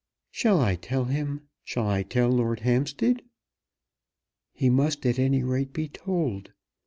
"Shall 0.31 0.59
I 0.59 0.73
tell 0.77 1.05
him; 1.05 1.41
shall 1.63 1.85
I 1.87 2.01
tell 2.01 2.29
Lord 2.29 2.61
Hampstead?" 2.61 3.21
"He 4.51 4.67
must 4.67 5.05
at 5.05 5.19
any 5.19 5.43
rate 5.43 5.73
be 5.73 5.89
told. 5.89 6.53